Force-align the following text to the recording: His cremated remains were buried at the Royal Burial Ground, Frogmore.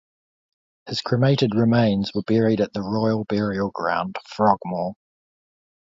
His 0.87 0.99
cremated 0.99 1.53
remains 1.53 2.11
were 2.15 2.23
buried 2.23 2.59
at 2.59 2.73
the 2.73 2.81
Royal 2.81 3.23
Burial 3.23 3.69
Ground, 3.69 4.15
Frogmore. 4.27 4.93